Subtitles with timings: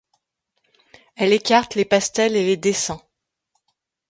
[1.15, 3.03] Elle écarte les pastels et les dessins.